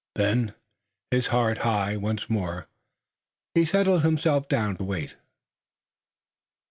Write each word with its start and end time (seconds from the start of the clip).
Then, 0.15 0.55
his 1.11 1.27
heart 1.27 1.59
high 1.59 1.95
once 1.95 2.27
more, 2.27 2.67
he 3.53 3.65
settled 3.65 4.01
himself 4.01 4.49
down 4.49 4.75
to 4.77 4.83
wait. 4.83 5.15